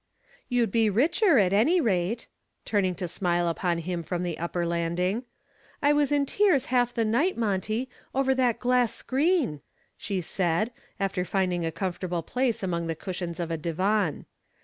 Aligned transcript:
"You'd 0.49 0.71
be 0.71 0.89
richer, 0.89 1.37
at 1.37 1.53
any 1.53 1.79
rate," 1.79 2.27
turning 2.65 2.95
to 2.95 3.07
smile 3.07 3.47
upon 3.47 3.77
him 3.77 4.01
from 4.01 4.23
the 4.23 4.39
upper 4.39 4.65
landing. 4.65 5.25
"I 5.79 5.93
was 5.93 6.11
in 6.11 6.25
tears 6.25 6.65
half 6.73 6.91
the 6.91 7.05
night, 7.05 7.37
Monty, 7.37 7.87
over 8.15 8.33
that 8.33 8.57
glass 8.59 8.95
screen," 8.95 9.61
she 9.99 10.19
said, 10.19 10.71
after 10.99 11.23
finding 11.23 11.67
a 11.67 11.71
comfortable 11.71 12.23
place 12.23 12.63
among 12.63 12.87
the 12.87 12.95
cushions 12.95 13.39
of 13.39 13.51
a 13.51 13.57
divan. 13.57 14.25